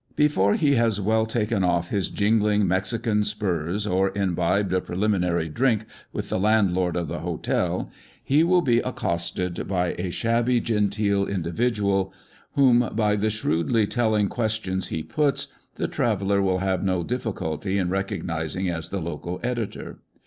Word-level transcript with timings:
Before 0.15 0.55
he 0.55 0.73
has 0.77 0.99
well 0.99 1.27
taken 1.27 1.63
off 1.63 1.89
his 1.89 2.09
jingling 2.09 2.67
Mexican 2.67 3.23
spurs, 3.23 3.85
or 3.85 4.11
imbibed 4.17 4.73
a 4.73 4.81
preliminary" 4.81 5.47
drink" 5.47 5.85
with 6.11 6.29
the 6.29 6.39
landlord 6.39 6.95
of 6.95 7.07
the 7.07 7.19
"Ho 7.19 7.37
tel," 7.37 7.91
he 8.23 8.43
will 8.43 8.63
be 8.63 8.79
accosted 8.79 9.67
by 9.67 9.93
a 9.99 10.09
shabby 10.09 10.59
genteel 10.59 11.27
individual 11.27 12.11
whom, 12.53 12.89
by 12.95 13.15
the 13.15 13.29
shrewdly 13.29 13.85
telling 13.85 14.27
ques 14.27 14.53
tions 14.53 14.87
he 14.87 15.03
puts, 15.03 15.49
the 15.75 15.87
traveller 15.87 16.41
will 16.41 16.57
have 16.57 16.83
no 16.83 17.03
difficulty 17.03 17.77
in 17.77 17.89
recognising 17.89 18.67
as 18.67 18.89
the 18.89 18.99
local 19.01 19.39
editor. 19.43 19.99